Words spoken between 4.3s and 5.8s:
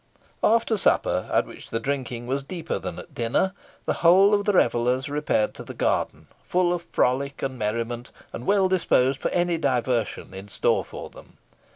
of the revellers repaired to the